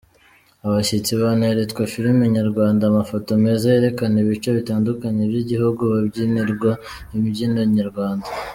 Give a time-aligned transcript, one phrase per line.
[0.65, 6.71] Abashyitsi baneretswe filimi nyarwanda, amafoto meza yerekana ibice bitandukanye by’igihugu, babyinirwa
[7.15, 8.27] imbyino nyarwanda.